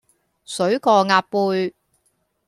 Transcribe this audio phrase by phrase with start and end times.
[0.45, 1.75] 水過鴨背